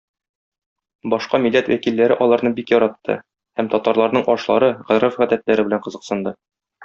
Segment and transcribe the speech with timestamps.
[1.13, 3.17] Башка милләт вәкилләре аларны бик яратты
[3.61, 6.35] һәм татарларның ашлары, гореф-гадәтләре белән кызыксынды.